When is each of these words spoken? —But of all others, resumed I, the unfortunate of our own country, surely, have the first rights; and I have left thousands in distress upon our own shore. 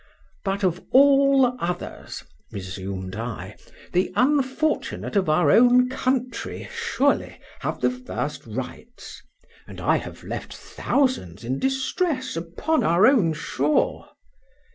—But 0.43 0.63
of 0.63 0.83
all 0.89 1.55
others, 1.59 2.23
resumed 2.51 3.15
I, 3.15 3.55
the 3.93 4.11
unfortunate 4.15 5.15
of 5.15 5.29
our 5.29 5.51
own 5.51 5.89
country, 5.91 6.67
surely, 6.71 7.39
have 7.59 7.81
the 7.81 7.91
first 7.91 8.43
rights; 8.47 9.21
and 9.67 9.79
I 9.79 9.97
have 9.97 10.23
left 10.23 10.57
thousands 10.57 11.43
in 11.43 11.59
distress 11.59 12.35
upon 12.35 12.83
our 12.83 13.05
own 13.05 13.33
shore. 13.33 14.09